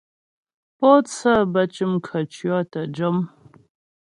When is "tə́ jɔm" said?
2.71-3.17